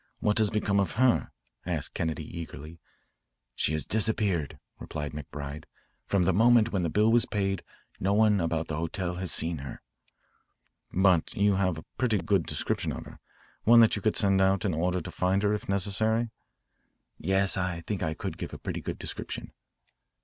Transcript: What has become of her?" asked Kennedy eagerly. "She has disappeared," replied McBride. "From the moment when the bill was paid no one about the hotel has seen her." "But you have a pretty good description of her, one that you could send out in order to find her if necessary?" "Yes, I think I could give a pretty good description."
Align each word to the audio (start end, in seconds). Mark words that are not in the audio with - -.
What 0.19 0.39
has 0.39 0.49
become 0.49 0.79
of 0.79 0.93
her?" 0.93 1.29
asked 1.63 1.93
Kennedy 1.93 2.25
eagerly. 2.25 2.79
"She 3.53 3.73
has 3.73 3.85
disappeared," 3.85 4.57
replied 4.79 5.11
McBride. 5.11 5.65
"From 6.07 6.23
the 6.25 6.33
moment 6.33 6.71
when 6.71 6.81
the 6.81 6.89
bill 6.89 7.11
was 7.11 7.27
paid 7.27 7.61
no 7.99 8.11
one 8.15 8.41
about 8.41 8.67
the 8.67 8.77
hotel 8.77 9.17
has 9.17 9.31
seen 9.31 9.59
her." 9.59 9.83
"But 10.91 11.35
you 11.35 11.53
have 11.57 11.77
a 11.77 11.85
pretty 11.99 12.17
good 12.17 12.47
description 12.47 12.91
of 12.91 13.05
her, 13.05 13.19
one 13.63 13.79
that 13.81 13.95
you 13.95 14.01
could 14.01 14.17
send 14.17 14.41
out 14.41 14.65
in 14.65 14.73
order 14.73 15.01
to 15.01 15.11
find 15.11 15.43
her 15.43 15.53
if 15.53 15.69
necessary?" 15.69 16.31
"Yes, 17.19 17.55
I 17.55 17.81
think 17.81 18.01
I 18.01 18.15
could 18.15 18.39
give 18.39 18.55
a 18.55 18.57
pretty 18.57 18.81
good 18.81 18.97
description." 18.97 19.53